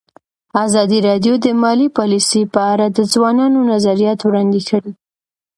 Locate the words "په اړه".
2.53-2.85